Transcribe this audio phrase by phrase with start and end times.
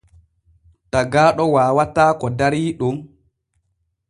[0.91, 2.95] Tagaaɗo waawataa ko darii ɗon.